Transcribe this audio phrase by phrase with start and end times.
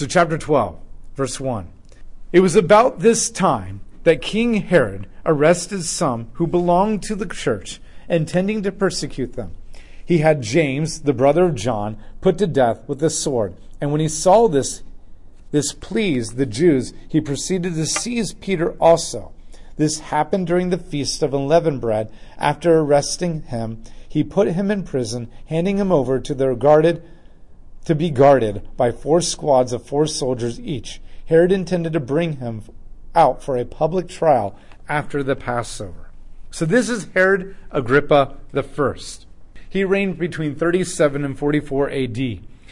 [0.00, 0.78] So, chapter 12,
[1.14, 1.68] verse 1.
[2.32, 7.82] It was about this time that King Herod arrested some who belonged to the church,
[8.08, 9.52] intending to persecute them.
[10.02, 13.56] He had James, the brother of John, put to death with a sword.
[13.78, 14.82] And when he saw this,
[15.50, 19.32] this pleased the Jews, he proceeded to seize Peter also.
[19.76, 22.10] This happened during the feast of unleavened bread.
[22.38, 27.02] After arresting him, he put him in prison, handing him over to the guarded
[27.84, 31.00] to be guarded by four squads of four soldiers each.
[31.26, 32.62] Herod intended to bring him
[33.14, 34.58] out for a public trial
[34.88, 36.10] after the Passover.
[36.50, 39.26] So this is Herod Agrippa the first.
[39.68, 42.18] He reigned between 37 and 44 AD,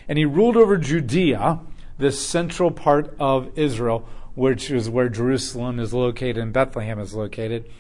[0.08, 1.60] and he ruled over Judea,
[1.98, 7.70] the central part of Israel, which is where Jerusalem is located and Bethlehem is located.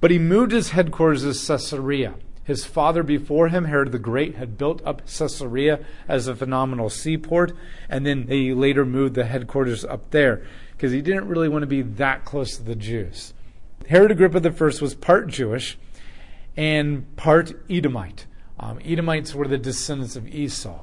[0.00, 2.14] But he moved his headquarters to Caesarea.
[2.44, 7.52] His father before him, Herod the Great, had built up Caesarea as a phenomenal seaport,
[7.88, 11.66] and then he later moved the headquarters up there because he didn't really want to
[11.66, 13.32] be that close to the Jews.
[13.88, 15.78] Herod Agrippa I was part Jewish
[16.56, 18.26] and part Edomite.
[18.60, 20.82] Um, Edomites were the descendants of Esau.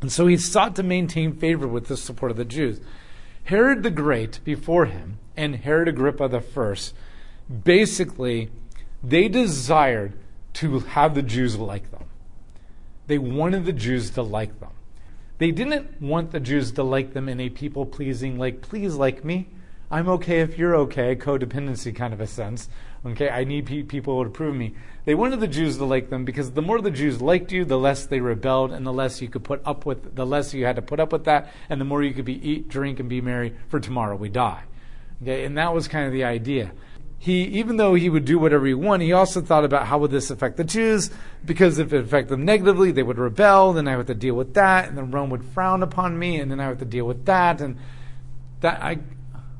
[0.00, 2.80] And so he sought to maintain favor with the support of the Jews.
[3.44, 6.74] Herod the Great before him and Herod Agrippa I
[7.64, 8.50] basically
[9.02, 10.12] they desired
[10.58, 12.02] to have the Jews like them.
[13.06, 14.72] They wanted the Jews to like them.
[15.38, 19.24] They didn't want the Jews to like them in a people pleasing, like, please like
[19.24, 19.46] me.
[19.88, 22.68] I'm okay if you're okay, codependency kind of a sense.
[23.06, 24.74] Okay, I need pe- people to approve me.
[25.04, 27.78] They wanted the Jews to like them because the more the Jews liked you, the
[27.78, 30.74] less they rebelled, and the less you could put up with, the less you had
[30.74, 33.20] to put up with that, and the more you could be eat, drink, and be
[33.20, 33.54] merry.
[33.68, 34.64] For tomorrow we die.
[35.22, 36.72] Okay, and that was kind of the idea
[37.18, 40.12] he, even though he would do whatever he wanted, he also thought about how would
[40.12, 41.10] this affect the Jews,
[41.44, 44.34] because if it affected them negatively, they would rebel, then I would have to deal
[44.34, 46.96] with that, and then Rome would frown upon me, and then I would have to
[46.96, 47.76] deal with that, and
[48.60, 48.98] that I,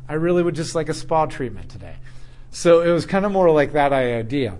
[0.08, 1.96] I really would just like a spa treatment today.
[2.50, 4.56] So it was kind of more like that idea.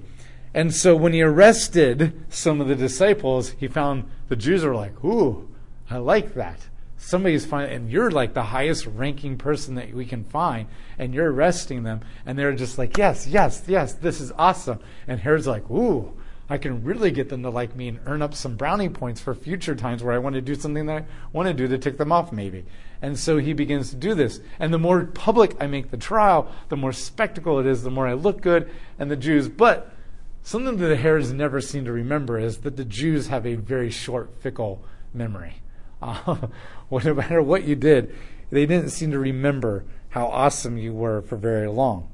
[0.53, 5.05] And so when he arrested some of the disciples, he found the Jews were like,
[5.05, 5.49] ooh,
[5.89, 6.59] I like that
[6.99, 11.33] somebody's finding, and you're like the highest ranking person that we can find, and you're
[11.33, 14.81] arresting them, and they're just like, yes, yes, yes, this is awesome.
[15.07, 16.13] And Herod's like, ooh,
[16.51, 19.35] I can really get them to like me and earn up some brownie points for
[19.35, 21.99] future times where I want to do something that I want to do to tick
[21.99, 22.65] them off, maybe.
[23.01, 24.41] And so he begins to do this.
[24.59, 28.09] And the more public I make the trial, the more spectacle it is, the more
[28.09, 29.49] I look good, and the Jews.
[29.49, 29.93] But
[30.43, 33.91] something that the Herods never seem to remember is that the Jews have a very
[33.91, 34.83] short, fickle
[35.13, 35.57] memory.
[36.01, 36.37] Uh,
[36.91, 38.15] no matter what you did,
[38.51, 42.09] they didn't seem to remember how awesome you were for very long.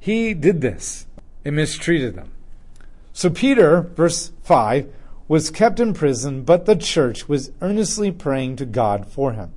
[0.00, 1.06] He did this
[1.44, 2.32] and mistreated them.
[3.12, 4.92] So Peter, verse 5,
[5.28, 9.52] was kept in prison, but the church was earnestly praying to God for him.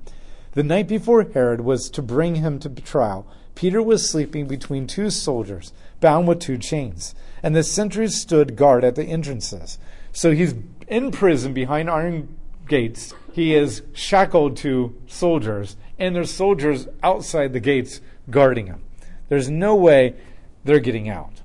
[0.52, 5.10] The night before Herod was to bring him to trial, Peter was sleeping between two
[5.10, 9.80] soldiers, bound with two chains, and the sentries stood guard at the entrances.
[10.12, 10.54] So he's
[10.88, 12.38] in prison behind iron
[12.68, 18.84] gates, he is shackled to soldiers, and there's soldiers outside the gates guarding him.
[19.30, 20.16] There's no way
[20.64, 21.42] they're getting out.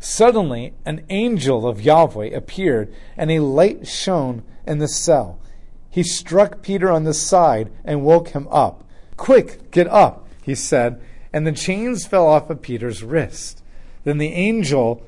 [0.00, 5.38] Suddenly, an angel of Yahweh appeared, and a light shone in the cell.
[5.88, 8.84] He struck Peter on the side and woke him up.
[9.16, 11.00] Quick, get up, he said,
[11.32, 13.62] and the chains fell off of Peter's wrist.
[14.04, 15.02] Then the angel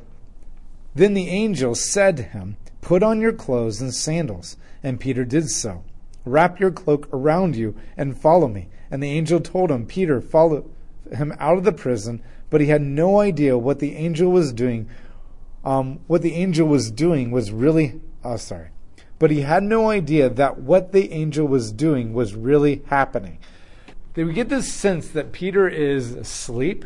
[0.94, 4.56] then the angel said to him, Put on your clothes and sandals.
[4.84, 5.82] And Peter did so.
[6.26, 8.68] Wrap your cloak around you and follow me.
[8.90, 10.70] And the angel told him, Peter, follow
[11.10, 14.88] him out of the prison, but he had no idea what the angel was doing.
[15.64, 18.68] Um, what the angel was doing was really, oh, sorry.
[19.18, 23.38] But he had no idea that what the angel was doing was really happening.
[24.12, 26.84] They would get this sense that Peter is asleep.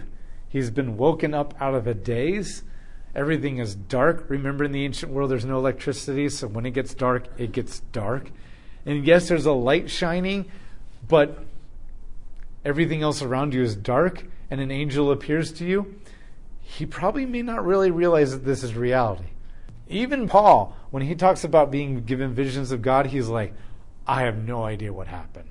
[0.48, 2.62] He's been woken up out of a daze
[3.14, 4.26] Everything is dark.
[4.28, 7.80] Remember, in the ancient world, there's no electricity, so when it gets dark, it gets
[7.92, 8.30] dark.
[8.86, 10.46] And yes, there's a light shining,
[11.06, 11.44] but
[12.64, 15.96] everything else around you is dark, and an angel appears to you.
[16.60, 19.30] He probably may not really realize that this is reality.
[19.88, 23.54] Even Paul, when he talks about being given visions of God, he's like,
[24.06, 25.48] I have no idea what happened.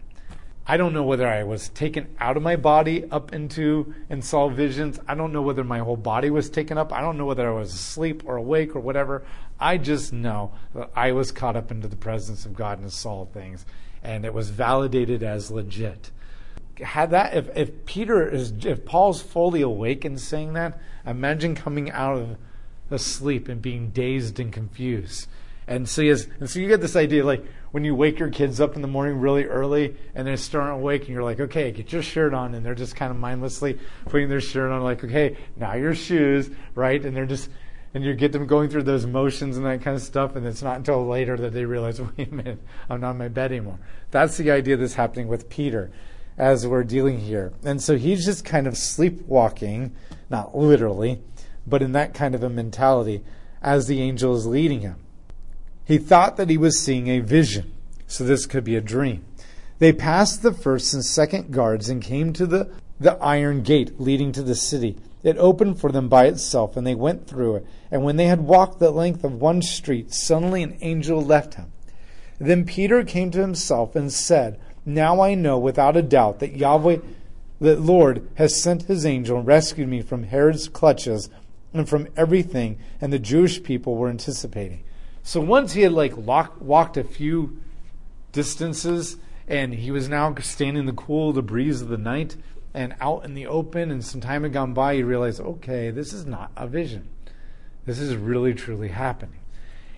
[0.70, 4.50] I don't know whether I was taken out of my body up into and saw
[4.50, 5.00] visions.
[5.08, 6.92] I don't know whether my whole body was taken up.
[6.92, 9.24] I don't know whether I was asleep or awake or whatever.
[9.58, 13.26] I just know that I was caught up into the presence of God and saw
[13.26, 13.66] things,
[14.04, 16.12] and it was validated as legit.
[16.82, 21.90] Had that, if, if Peter is, if Paul's fully awake and saying that, imagine coming
[21.92, 22.38] out of
[22.90, 25.28] the sleep and being dazed and confused.
[25.66, 27.44] And so, has, and so you get this idea like,
[27.78, 30.84] when you wake your kids up in the morning really early and they're starting to
[30.84, 32.56] wake and you're like, okay, get your shirt on.
[32.56, 36.50] And they're just kind of mindlessly putting their shirt on, like, okay, now your shoes,
[36.74, 37.06] right?
[37.06, 37.52] And they're just,
[37.94, 40.36] and you get them going through those motions and that kind of stuff.
[40.36, 42.60] And it's not until later that they realize, wait a minute,
[42.90, 43.78] I'm not in my bed anymore.
[44.10, 45.92] That's the idea that's happening with Peter
[46.36, 47.54] as we're dealing here.
[47.64, 49.96] And so he's just kind of sleepwalking,
[50.32, 51.22] not literally,
[51.68, 53.24] but in that kind of a mentality
[53.62, 54.96] as the angel is leading him.
[55.88, 57.72] He thought that he was seeing a vision,
[58.08, 59.24] so this could be a dream.
[59.80, 62.70] They passed the first and second guards and came to the,
[63.00, 64.98] the iron gate leading to the city.
[65.24, 67.68] It opened for them by itself, and they went through it.
[67.90, 71.72] And when they had walked the length of one street, suddenly an angel left him.
[72.38, 76.98] Then Peter came to himself and said, Now I know without a doubt that Yahweh,
[77.62, 81.30] the Lord, has sent his angel and rescued me from Herod's clutches
[81.74, 84.84] and from everything and the Jewish people were anticipating.
[85.28, 87.60] So once he had like lock, walked a few
[88.32, 92.38] distances and he was now standing in the cool, the breeze of the night
[92.74, 96.14] and out in the open and some time had gone by, he realized, okay, this
[96.14, 97.10] is not a vision.
[97.86, 99.42] This is really, truly happening.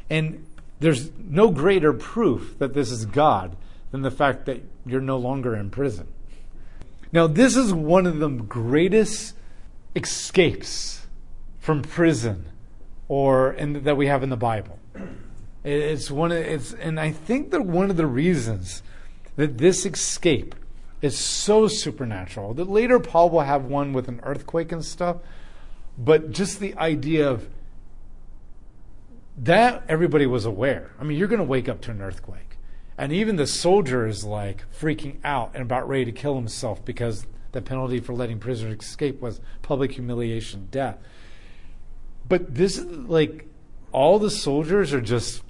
[0.10, 0.48] And
[0.80, 3.56] there's no greater proof that this is God
[3.92, 6.08] than the fact that you're no longer in prison.
[7.12, 9.36] Now, this is one of the greatest
[9.96, 11.06] escapes
[11.60, 12.46] from prison
[13.08, 14.79] or in, that we have in the Bible.
[15.64, 18.82] It's one of, it's and I think that one of the reasons
[19.36, 20.56] that this escape
[21.02, 22.54] is so supernatural.
[22.54, 25.18] That later Paul will have one with an earthquake and stuff,
[25.98, 27.48] but just the idea of
[29.38, 30.92] that everybody was aware.
[31.00, 32.58] I mean, you're going to wake up to an earthquake.
[32.98, 37.26] And even the soldier is like freaking out and about ready to kill himself because
[37.54, 40.98] the penalty for letting prisoners escape was public humiliation, death.
[42.28, 43.48] But this is like
[43.92, 45.44] all the soldiers are just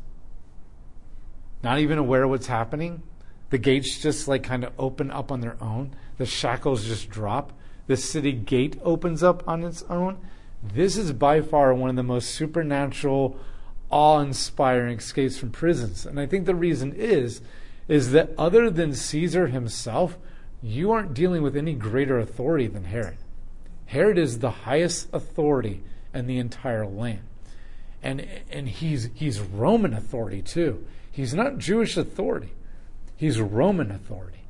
[1.64, 3.04] not even aware of what's happening.
[3.50, 5.96] The gates just like kind of open up on their own.
[6.18, 7.54] The shackles just drop.
[7.88, 10.20] The city gate opens up on its own.
[10.62, 13.38] This is by far one of the most supernatural,
[13.90, 16.06] awe-inspiring escapes from prisons.
[16.06, 17.42] And I think the reason is
[17.88, 20.16] is that other than Caesar himself,
[20.62, 23.18] you aren't dealing with any greater authority than Herod.
[23.88, 25.82] Herod is the highest authority
[26.14, 27.29] in the entire land
[28.02, 30.86] and and he's he's Roman authority too.
[31.12, 32.54] He's not Jewish authority.
[33.16, 34.44] He's Roman authority.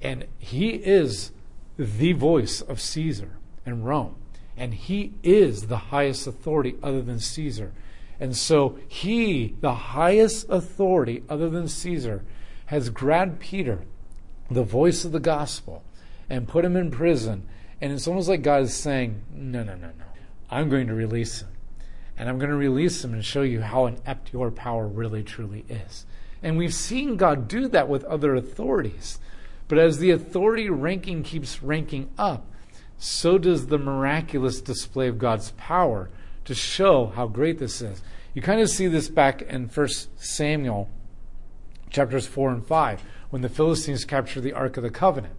[0.00, 1.32] And he is
[1.76, 3.30] the voice of Caesar
[3.66, 4.16] and Rome.
[4.56, 7.72] And he is the highest authority other than Caesar.
[8.20, 12.22] And so he, the highest authority other than Caesar,
[12.66, 13.80] has grabbed Peter,
[14.48, 15.82] the voice of the gospel,
[16.30, 17.48] and put him in prison.
[17.80, 20.04] And it's almost like God is saying, No, no, no, no.
[20.48, 21.48] I'm going to release him
[22.16, 25.64] and I'm going to release them and show you how inept your power really truly
[25.68, 26.06] is.
[26.42, 29.18] And we've seen God do that with other authorities.
[29.66, 32.46] But as the authority ranking keeps ranking up,
[32.98, 36.10] so does the miraculous display of God's power
[36.44, 38.02] to show how great this is.
[38.34, 40.90] You kind of see this back in 1 Samuel
[41.90, 45.34] chapters 4 and 5 when the Philistines capture the Ark of the Covenant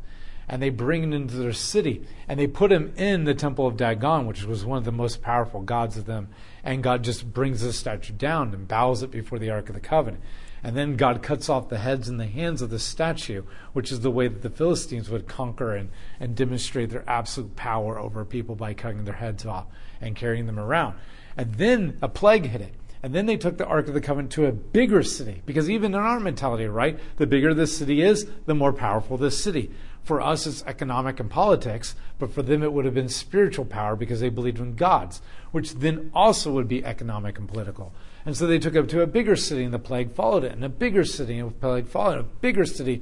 [0.48, 3.78] and they bring him into their city and they put him in the temple of
[3.78, 6.30] Dagon, which was one of the most powerful gods of them.
[6.64, 9.82] And God just brings the statue down and bows it before the Ark of the
[9.82, 10.24] Covenant.
[10.64, 13.44] And then God cuts off the heads and the hands of the statue,
[13.74, 18.00] which is the way that the Philistines would conquer and, and demonstrate their absolute power
[18.00, 19.68] over people by cutting their heads off
[20.02, 20.96] and carrying them around.
[21.38, 22.74] And then a plague hit it.
[23.04, 25.44] And then they took the Ark of the Covenant to a bigger city.
[25.46, 27.00] Because even in our mentality, right?
[27.18, 29.70] The bigger the city is, the more powerful the city.
[30.06, 33.96] For us, it's economic and politics, but for them, it would have been spiritual power
[33.96, 35.20] because they believed in gods,
[35.52, 37.92] which then also would be economic and political.
[38.24, 40.64] And so they took it to a bigger city, and the plague followed it, and
[40.64, 43.02] a bigger city, and the plague followed it, a bigger city.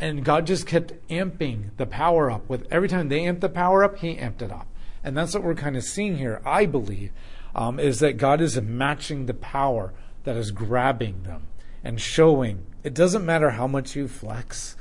[0.00, 2.48] And God just kept amping the power up.
[2.48, 4.66] With every time they amped the power up, He amped it up.
[5.04, 7.12] And that's what we're kind of seeing here, I believe,
[7.54, 9.92] um, is that God is matching the power
[10.24, 11.46] that is grabbing them
[11.84, 14.76] and showing it doesn't matter how much you flex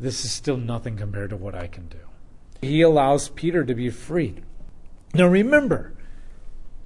[0.00, 1.98] this is still nothing compared to what I can do.
[2.62, 4.42] He allows Peter to be freed.
[5.14, 5.92] Now remember,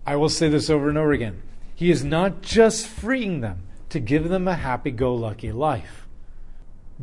[0.05, 1.43] I will say this over and over again.
[1.75, 6.07] He is not just freeing them to give them a happy go lucky life.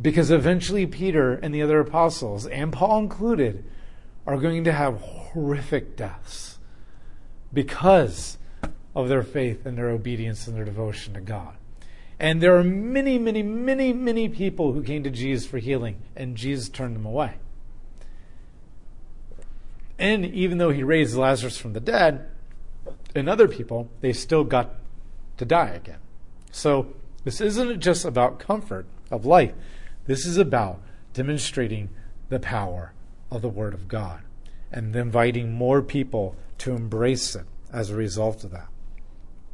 [0.00, 3.64] Because eventually, Peter and the other apostles, and Paul included,
[4.26, 6.58] are going to have horrific deaths
[7.52, 8.38] because
[8.94, 11.56] of their faith and their obedience and their devotion to God.
[12.22, 16.36] And there are many, many, many, many people who came to Jesus for healing, and
[16.36, 17.34] Jesus turned them away.
[19.98, 22.30] And even though he raised Lazarus from the dead,
[23.14, 24.76] and other people, they still got
[25.36, 25.98] to die again.
[26.52, 29.52] So This isn't just about comfort of life.
[30.06, 30.80] This is about
[31.12, 31.90] demonstrating
[32.28, 32.92] the power
[33.30, 34.22] of the Word of God
[34.72, 38.68] and inviting more people to embrace it as a result of that.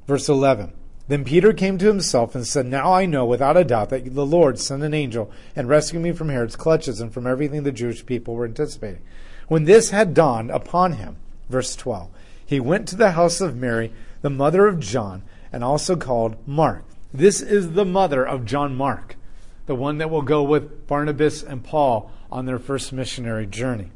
[0.06, 0.72] Verse 11
[1.08, 4.26] Then Peter came to himself and said, Now I know without a doubt that the
[4.26, 8.04] Lord sent an angel and rescued me from Herod's clutches and from everything the Jewish
[8.04, 9.00] people were anticipating.
[9.48, 11.16] When this had dawned upon him,
[11.48, 12.10] verse 12,
[12.44, 16.84] he went to the house of Mary, the mother of John, and also called Mark.
[17.12, 19.16] This is the mother of John Mark,
[19.64, 23.92] the one that will go with Barnabas and Paul on their first missionary journey,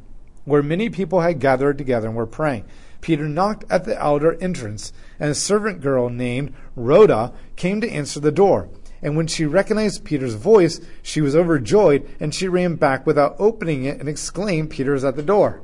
[0.46, 2.64] where many people had gathered together and were praying.
[3.02, 4.92] Peter knocked at the outer entrance,
[5.22, 8.68] and a servant girl named Rhoda came to answer the door.
[9.00, 13.84] And when she recognized Peter's voice, she was overjoyed, and she ran back without opening
[13.84, 15.62] it and exclaimed, Peter is at the door.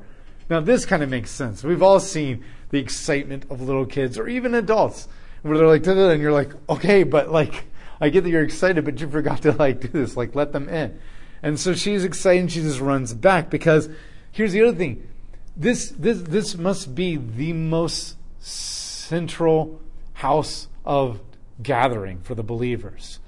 [0.48, 1.64] Now, this kind of makes sense.
[1.64, 5.08] We've all seen the excitement of little kids or even adults
[5.42, 7.64] where they're like, and you're like, okay, but like,
[8.00, 10.68] I get that you're excited, but you forgot to like do this, like let them
[10.68, 11.00] in.
[11.42, 13.88] And so she's excited and she just runs back because
[14.30, 15.08] here's the other thing.
[15.56, 18.14] This, this, this must be the most
[19.08, 19.80] central
[20.12, 21.20] house of
[21.62, 23.20] gathering for the believers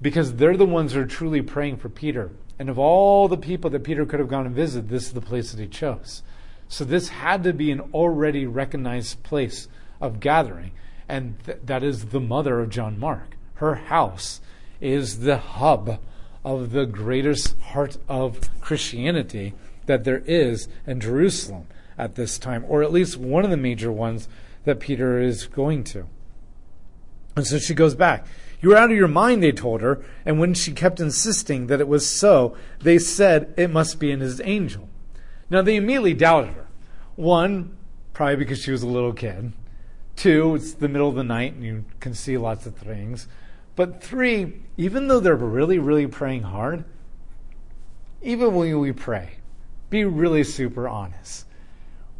[0.00, 2.30] because they're the ones who are truly praying for Peter.
[2.58, 5.20] And of all the people that Peter could have gone and visited, this is the
[5.20, 6.22] place that he chose.
[6.68, 9.68] So this had to be an already recognized place
[10.00, 10.72] of gathering.
[11.08, 13.36] And th- that is the mother of John Mark.
[13.54, 14.40] Her house
[14.80, 16.00] is the hub
[16.44, 19.52] of the greatest heart of Christianity
[19.86, 21.66] that there is in Jerusalem
[21.98, 24.28] at this time, or at least one of the major ones
[24.64, 26.06] that Peter is going to.
[27.36, 28.26] And so she goes back.
[28.60, 30.04] You're out of your mind, they told her.
[30.24, 34.20] And when she kept insisting that it was so, they said it must be in
[34.20, 34.88] his angel.
[35.50, 36.68] Now they immediately doubted her.
[37.16, 37.76] One,
[38.12, 39.52] probably because she was a little kid.
[40.14, 43.26] Two, it's the middle of the night and you can see lots of things.
[43.74, 46.84] But three, even though they're really, really praying hard,
[48.22, 49.36] even when we pray,
[49.90, 51.46] be really super honest.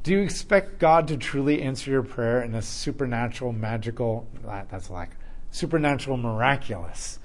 [0.03, 5.11] Do you expect God to truly answer your prayer in a supernatural, magical, that's like
[5.53, 7.21] supernatural, miraculous,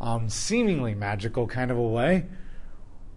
[0.00, 2.26] um, seemingly magical kind of a way?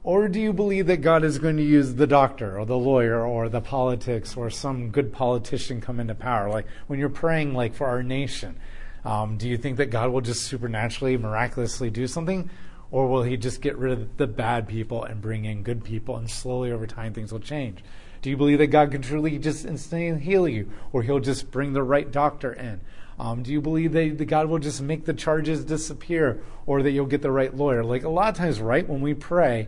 [0.03, 3.25] Or do you believe that God is going to use the doctor or the lawyer
[3.25, 6.47] or the politics or some good politician come into power?
[6.47, 8.59] Like when you're praying like for our nation,
[9.03, 12.47] um, do you think that God will just supernaturally, miraculously do something?
[12.91, 16.15] Or will he just get rid of the bad people and bring in good people
[16.15, 17.83] and slowly over time things will change?
[18.21, 20.71] Do you believe that God can truly just instantly heal you?
[20.91, 22.81] Or he'll just bring the right doctor in?
[23.19, 26.91] Um, do you believe that, that God will just make the charges disappear or that
[26.91, 27.83] you'll get the right lawyer?
[27.83, 29.67] Like a lot of times, right, when we pray,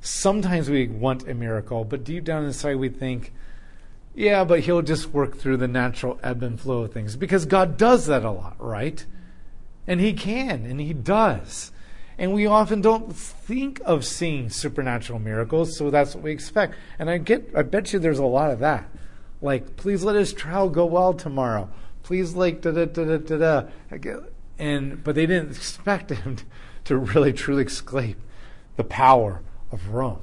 [0.00, 3.32] sometimes we want a miracle, but deep down inside we think,
[4.14, 7.76] yeah, but he'll just work through the natural ebb and flow of things because God
[7.76, 9.04] does that a lot, right?
[9.88, 11.72] And he can, and he does.
[12.18, 16.74] And we often don't think of seeing supernatural miracles, so that's what we expect.
[16.98, 18.88] And I get I bet you there's a lot of that.
[19.42, 21.68] Like, please let his trial go well tomorrow.
[22.02, 24.20] Please like da da da da da da.
[24.58, 26.36] And but they didn't expect him
[26.84, 28.16] to really truly exclaim
[28.76, 29.40] the power
[29.72, 30.20] of Rome.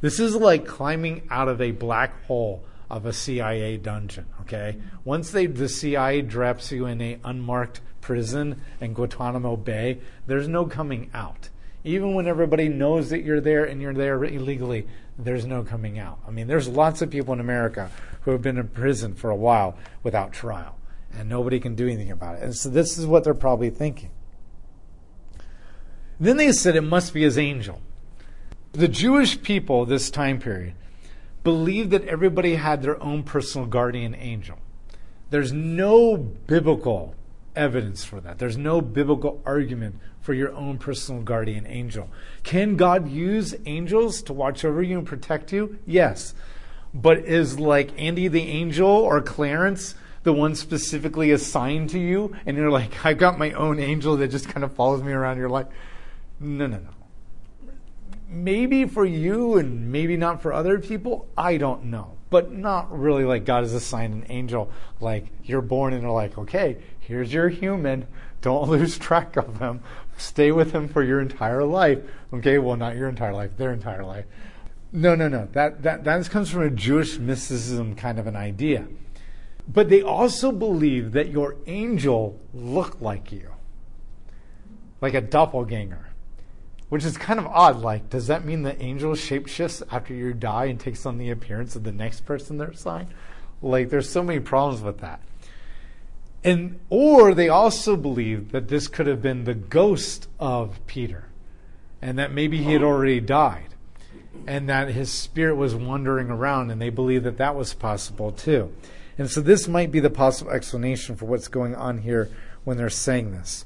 [0.00, 4.26] This is like climbing out of a black hole of a CIA dungeon.
[4.42, 10.46] Okay, once they the CIA drops you in a unmarked prison in Guantanamo Bay, there's
[10.46, 11.48] no coming out.
[11.84, 14.86] Even when everybody knows that you're there and you're there illegally,
[15.18, 16.18] there's no coming out.
[16.28, 19.36] I mean, there's lots of people in America who have been in prison for a
[19.36, 20.76] while without trial,
[21.14, 22.42] and nobody can do anything about it.
[22.42, 24.10] And so this is what they're probably thinking.
[26.20, 27.80] Then they said it must be his angel.
[28.72, 30.74] The Jewish people this time period
[31.42, 34.58] believed that everybody had their own personal guardian angel.
[35.30, 37.14] There's no biblical
[37.56, 38.38] evidence for that.
[38.38, 42.08] There's no biblical argument for your own personal guardian angel.
[42.42, 45.78] Can God use angels to watch over you and protect you?
[45.86, 46.34] Yes.
[46.92, 52.56] But is like Andy the angel or Clarence the one specifically assigned to you and
[52.56, 55.50] you're like, I've got my own angel that just kind of follows me around your
[55.50, 55.66] life?
[56.40, 56.94] No, no, no
[58.34, 62.12] maybe for you and maybe not for other people, I don't know.
[62.30, 64.70] But not really like God has assigned an angel.
[65.00, 68.06] Like you're born and they're like, okay, here's your human.
[68.40, 69.80] Don't lose track of him.
[70.16, 71.98] Stay with him for your entire life.
[72.32, 74.26] Okay, well, not your entire life, their entire life.
[74.92, 75.48] No, no, no.
[75.52, 78.86] That, that, that comes from a Jewish mysticism kind of an idea.
[79.66, 83.50] But they also believe that your angel looked like you,
[85.00, 86.14] like a doppelganger
[86.94, 87.80] which is kind of odd.
[87.80, 91.74] Like, does that mean the angel shapeshifts after you die and takes on the appearance
[91.74, 93.08] of the next person they're assigned?
[93.62, 95.20] Like, there's so many problems with that.
[96.44, 101.24] And or they also believed that this could have been the ghost of Peter
[102.02, 103.74] and that maybe he had already died
[104.46, 108.70] and that his spirit was wandering around and they believed that that was possible too.
[109.16, 112.28] And so this might be the possible explanation for what's going on here
[112.64, 113.64] when they're saying this.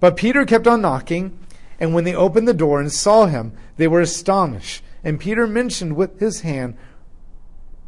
[0.00, 1.38] But Peter kept on knocking,
[1.78, 4.82] and when they opened the door and saw him, they were astonished.
[5.02, 6.76] And Peter mentioned with his hand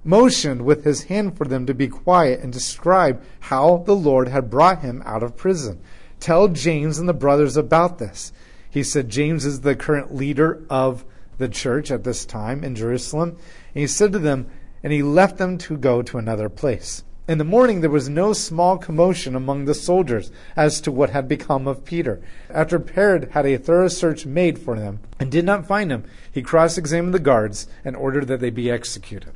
[0.04, 4.50] motioned with his hand for them to be quiet and described how the Lord had
[4.50, 5.80] brought him out of prison.
[6.20, 8.32] Tell James and the brothers about this.
[8.70, 11.04] He said James is the current leader of
[11.38, 13.30] the church at this time in Jerusalem.
[13.30, 14.46] And he said to them,
[14.82, 17.04] and he left them to go to another place.
[17.28, 21.28] In the morning there was no small commotion among the soldiers as to what had
[21.28, 22.20] become of Peter.
[22.50, 26.42] After Herod had a thorough search made for them and did not find him, he
[26.42, 29.32] cross examined the guards and ordered that they be executed.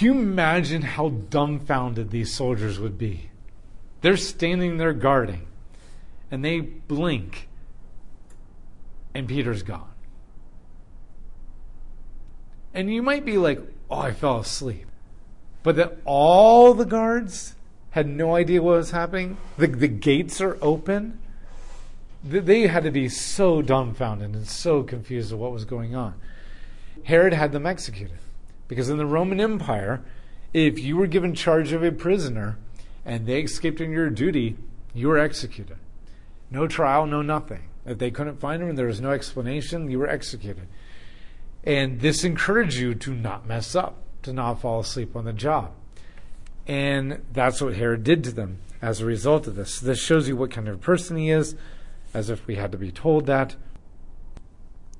[0.00, 3.28] Can you imagine how dumbfounded these soldiers would be?
[4.00, 5.46] They're standing there guarding,
[6.30, 7.50] and they blink,
[9.14, 9.90] and Peter's gone.
[12.72, 14.86] And you might be like, oh, I fell asleep.
[15.62, 17.54] But that all the guards
[17.90, 19.36] had no idea what was happening.
[19.58, 21.18] The, the gates are open.
[22.24, 26.14] They had to be so dumbfounded and so confused of what was going on.
[27.04, 28.16] Herod had them executed.
[28.70, 30.00] Because in the Roman Empire,
[30.54, 32.56] if you were given charge of a prisoner
[33.04, 34.56] and they escaped in your duty,
[34.94, 35.76] you were executed.
[36.52, 37.64] No trial, no nothing.
[37.84, 40.68] If they couldn't find him and there was no explanation, you were executed.
[41.64, 45.72] And this encouraged you to not mess up, to not fall asleep on the job.
[46.68, 49.80] And that's what Herod did to them as a result of this.
[49.80, 51.56] This shows you what kind of person he is,
[52.14, 53.56] as if we had to be told that.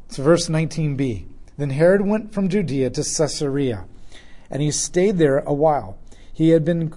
[0.09, 1.27] So, verse 19b
[1.61, 3.85] Then Herod went from Judea to Caesarea,
[4.51, 5.99] and he stayed there a while.
[6.33, 6.95] He had been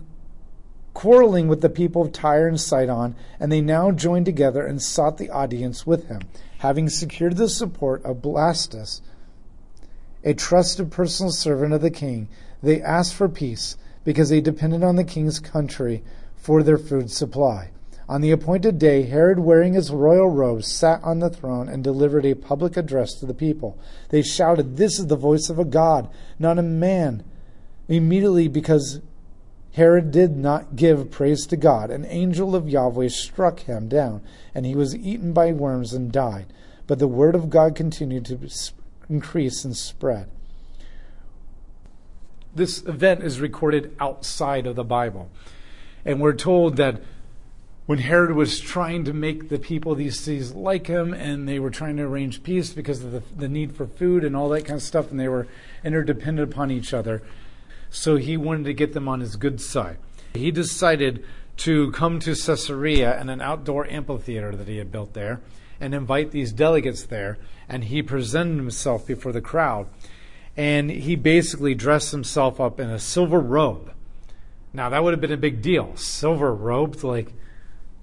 [0.93, 5.17] quarreling with the people of Tyre and Sidon, and they now joined together and sought
[5.17, 6.21] the audience with him,
[6.59, 9.01] having secured the support of Blastus
[10.23, 12.29] a trusted personal servant of the king,
[12.61, 16.03] they asked for peace because they depended on the king's country
[16.37, 17.71] for their food supply.
[18.13, 22.27] On the appointed day, Herod, wearing his royal robes, sat on the throne and delivered
[22.27, 23.75] a public address to the people.
[24.09, 27.23] They shouted, This is the voice of a God, not a man.
[27.87, 29.01] Immediately, because
[29.71, 34.21] Herod did not give praise to God, an angel of Yahweh struck him down,
[34.53, 36.53] and he was eaten by worms and died.
[36.85, 38.37] But the word of God continued to
[39.09, 40.29] increase and spread.
[42.53, 45.31] This event is recorded outside of the Bible.
[46.05, 47.01] And we're told that
[47.85, 51.69] when Herod was trying to make the people these cities like him, and they were
[51.69, 54.77] trying to arrange peace because of the, the need for food and all that kind
[54.77, 55.47] of stuff, and they were
[55.83, 57.21] interdependent upon each other.
[57.89, 59.97] So he wanted to get them on his good side.
[60.33, 61.23] He decided
[61.57, 65.41] to come to Caesarea and an outdoor amphitheater that he had built there
[65.79, 67.37] and invite these delegates there.
[67.69, 69.87] And he presented himself before the crowd.
[70.55, 73.91] And he basically dressed himself up in a silver robe.
[74.73, 75.95] Now, that would have been a big deal.
[75.95, 77.33] Silver robed, like,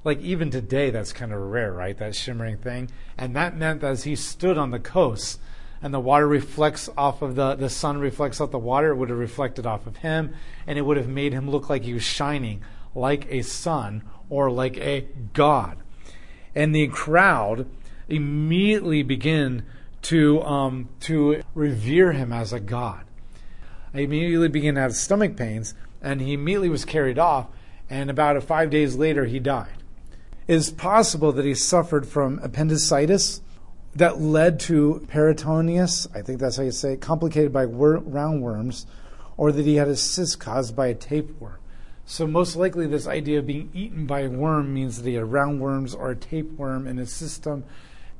[0.04, 1.96] like even today, that's kind of rare, right?
[1.96, 2.90] That shimmering thing.
[3.18, 5.40] And that meant that as he stood on the coast,
[5.82, 9.10] and the water reflects off of the, the sun reflects off the water, it would
[9.10, 10.34] have reflected off of him,
[10.66, 12.62] and it would have made him look like he was shining
[12.94, 15.78] like a sun or like a god
[16.54, 17.66] and the crowd
[18.08, 19.62] immediately begin
[20.02, 23.04] to um, to revere him as a god.
[23.92, 27.48] I immediately began to have stomach pains, and he immediately was carried off.
[27.88, 29.79] And about five days later, he died.
[30.46, 33.40] It is possible that he suffered from appendicitis
[33.94, 36.06] that led to peritonitis.
[36.14, 38.86] I think that's how you say it, complicated by wor- roundworms,
[39.36, 41.58] or that he had a cyst caused by a tapeworm.
[42.04, 45.26] So most likely, this idea of being eaten by a worm means that he had
[45.26, 47.64] roundworms or a tapeworm in his system,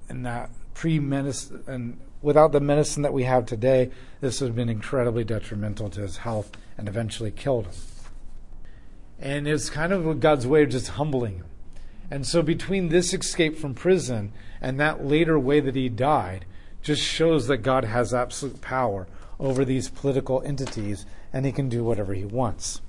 [0.09, 4.68] and that pre-medicine and without the medicine that we have today, this would have been
[4.68, 7.74] incredibly detrimental to his health and eventually killed him.
[9.18, 11.46] And it's kind of God's way of just humbling him.
[12.11, 16.44] And so between this escape from prison and that later way that he died,
[16.83, 19.07] just shows that God has absolute power
[19.38, 22.81] over these political entities and he can do whatever he wants.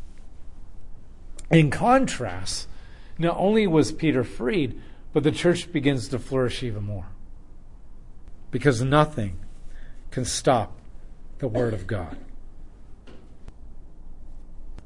[1.51, 2.67] In contrast,
[3.17, 4.81] not only was Peter freed,
[5.13, 7.07] but the church begins to flourish even more.
[8.49, 9.39] Because nothing
[10.09, 10.77] can stop
[11.39, 12.17] the Word of God.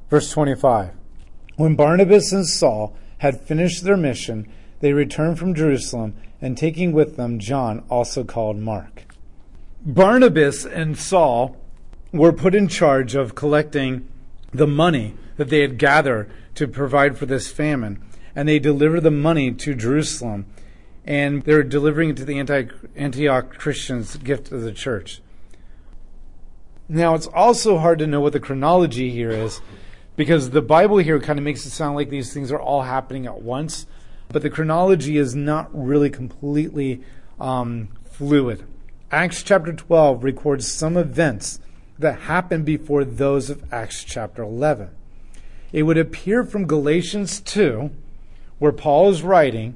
[0.10, 0.92] Verse 25
[1.56, 4.48] When Barnabas and Saul had finished their mission,
[4.80, 9.06] they returned from Jerusalem, and taking with them John, also called Mark.
[9.82, 11.58] Barnabas and Saul
[12.12, 14.08] were put in charge of collecting
[14.52, 18.02] the money that they had gathered to provide for this famine,
[18.36, 20.46] and they delivered the money to Jerusalem,
[21.06, 22.40] and they were delivering it to the
[22.96, 25.22] Antioch Christians, gift of the church.
[26.88, 29.62] Now, it's also hard to know what the chronology here is
[30.16, 33.26] because the Bible here kind of makes it sound like these things are all happening
[33.26, 33.86] at once,
[34.30, 37.02] but the chronology is not really completely
[37.40, 38.64] um, fluid.
[39.12, 41.60] Acts chapter 12 records some events
[42.00, 44.90] that happened before those of Acts chapter 11.
[45.72, 47.92] It would appear from Galatians 2,
[48.60, 49.76] where Paul is writing,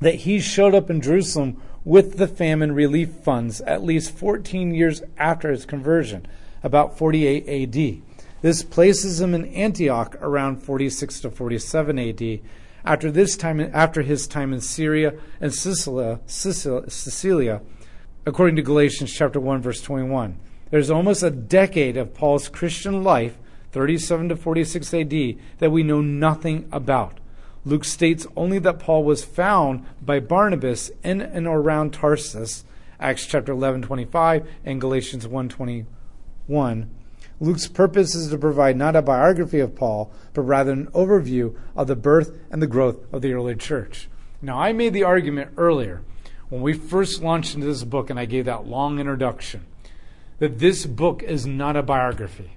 [0.00, 5.02] that he showed up in Jerusalem with the famine relief funds at least 14 years
[5.18, 6.26] after his conversion,
[6.62, 8.02] about 48 AD.
[8.42, 12.40] This places him in Antioch around 46 to 47 AD.
[12.84, 17.60] After this time, after his time in Syria and Sicilia, Cilicia,
[18.24, 20.38] according to Galatians chapter 1 verse 21.
[20.70, 23.36] There's almost a decade of Paul's Christian life,
[23.72, 27.20] 37 to 46 AD, that we know nothing about.
[27.64, 32.64] Luke states only that Paul was found by Barnabas in and around Tarsus,
[32.98, 36.90] Acts chapter 11, 25, and Galatians 1, 21.
[37.40, 41.86] Luke's purpose is to provide not a biography of Paul, but rather an overview of
[41.86, 44.08] the birth and the growth of the early church.
[44.42, 46.02] Now, I made the argument earlier
[46.50, 49.64] when we first launched into this book and I gave that long introduction
[50.38, 52.56] that this book is not a biography.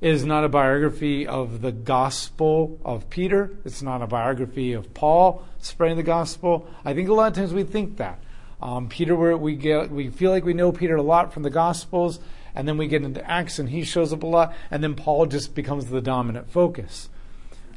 [0.00, 3.50] It is not a biography of the gospel of Peter.
[3.64, 6.68] It's not a biography of Paul spreading the gospel.
[6.84, 8.20] I think a lot of times we think that.
[8.60, 12.20] Um, Peter, we get, we feel like we know Peter a lot from the gospels,
[12.56, 15.26] and then we get into Acts and he shows up a lot, and then Paul
[15.26, 17.10] just becomes the dominant focus.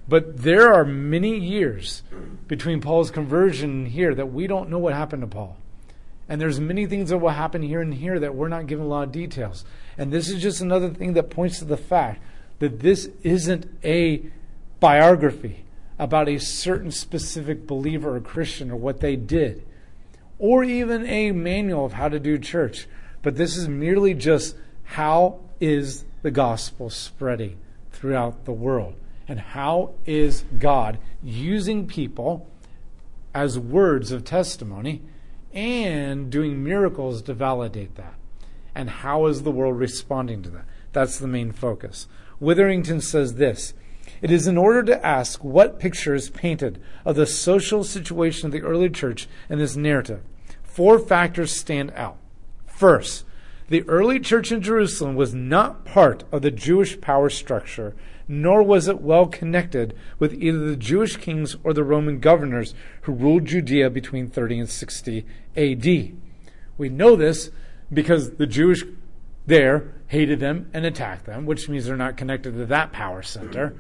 [0.08, 2.02] But there are many years
[2.48, 5.58] between Paul's conversion here that we don't know what happened to Paul.
[6.28, 8.88] And there's many things that will happen here and here that we're not given a
[8.88, 9.66] lot of details.
[9.98, 12.24] And this is just another thing that points to the fact
[12.60, 14.24] that this isn't a
[14.80, 15.66] biography
[16.00, 19.66] about a certain specific believer or Christian or what they did,
[20.38, 22.88] or even a manual of how to do church.
[23.22, 24.56] But this is merely just
[24.90, 27.58] how is the gospel spreading
[27.92, 28.96] throughout the world?
[29.28, 32.50] And how is God using people
[33.34, 35.04] as words of testimony
[35.54, 38.16] and doing miracles to validate that.
[38.74, 40.66] And how is the world responding to that?
[40.92, 42.08] That's the main focus.
[42.40, 43.74] Witherington says this
[44.22, 48.52] It is in order to ask what picture is painted of the social situation of
[48.52, 50.24] the early church in this narrative.
[50.64, 52.18] Four factors stand out.
[52.66, 53.26] First,
[53.70, 57.96] the early church in Jerusalem was not part of the Jewish power structure
[58.32, 63.12] nor was it well connected with either the Jewish kings or the Roman governors who
[63.12, 65.26] ruled Judea between 30 and 60
[65.58, 65.86] AD.
[66.78, 67.50] We know this
[67.92, 68.84] because the Jewish
[69.48, 73.76] there hated them and attacked them, which means they're not connected to that power center.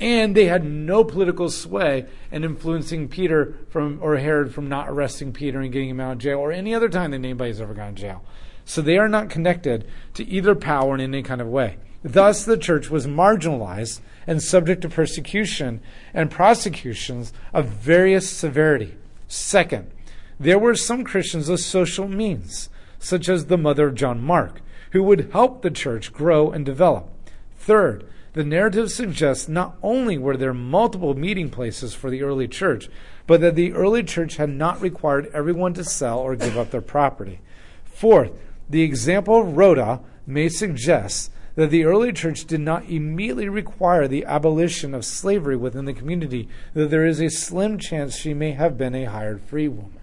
[0.00, 5.32] And they had no political sway in influencing Peter from or Herod from not arresting
[5.32, 7.94] Peter and getting him out of jail or any other time that anybody's ever gone
[7.94, 8.24] to jail.
[8.64, 11.76] So they are not connected to either power in any kind of way.
[12.02, 15.80] Thus, the church was marginalized and subject to persecution
[16.12, 18.96] and prosecutions of various severity.
[19.26, 19.90] Second,
[20.38, 25.02] there were some Christians of social means, such as the mother of John Mark, who
[25.02, 27.10] would help the church grow and develop.
[27.56, 32.88] Third, the narrative suggests not only were there multiple meeting places for the early church,
[33.26, 36.80] but that the early church had not required everyone to sell or give up their
[36.80, 37.40] property.
[37.84, 38.32] Fourth,
[38.68, 44.24] the example of Rhoda may suggest that the early church did not immediately require the
[44.24, 48.76] abolition of slavery within the community, that there is a slim chance she may have
[48.76, 50.00] been a hired free woman.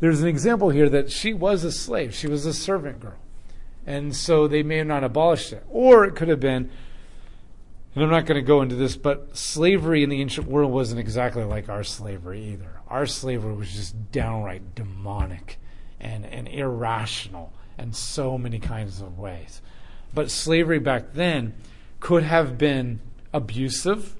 [0.00, 3.18] There's an example here that she was a slave, she was a servant girl.
[3.86, 5.62] And so they may have not abolished it.
[5.68, 6.70] Or it could have been,
[7.94, 11.00] and I'm not going to go into this, but slavery in the ancient world wasn't
[11.00, 12.80] exactly like our slavery either.
[12.88, 15.58] Our slavery was just downright demonic
[16.00, 19.60] and, and irrational in so many kinds of ways.
[20.12, 21.54] But slavery back then
[22.00, 23.00] could have been
[23.32, 24.16] abusive,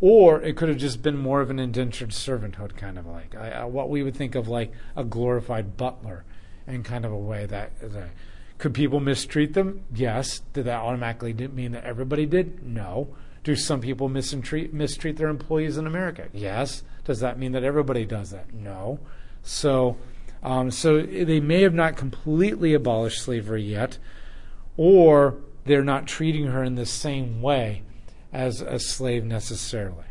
[0.00, 3.64] or it could have just been more of an indentured servanthood, kind of like uh,
[3.64, 6.24] what we would think of like a glorified butler,
[6.66, 7.78] in kind of a way that.
[7.80, 8.10] that
[8.56, 9.84] could people mistreat them?
[9.92, 10.40] Yes.
[10.52, 12.64] Did that automatically mean that everybody did?
[12.64, 13.08] No.
[13.42, 16.28] Do some people mistreat, mistreat their employees in America?
[16.32, 16.82] Yes.
[17.04, 18.54] Does that mean that everybody does that?
[18.54, 19.00] No.
[19.42, 19.96] So,
[20.44, 23.98] um, so they may have not completely abolished slavery yet,
[24.76, 27.82] or they're not treating her in the same way
[28.32, 30.04] as a slave necessarily.